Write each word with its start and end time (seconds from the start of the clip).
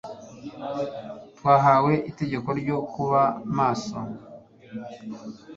twahawe 1.37 1.93
itegeko 2.09 2.49
ryo 2.61 2.77
kuba 2.93 3.21
maso. 3.57 3.97